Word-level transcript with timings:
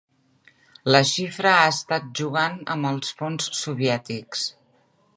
La 0.95 1.01
Xifra 1.09 1.51
ha 1.57 1.69
estat 1.75 2.09
jugant 2.21 2.59
amb 2.77 2.91
els 2.95 3.15
fons 3.21 3.55
soviètics. 3.63 4.51